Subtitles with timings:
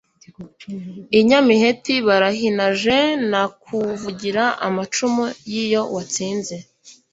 [1.19, 2.97] I Nyamiheti warahinaje
[3.29, 6.55] Nakuvugira amacumu y’iyo watsinze,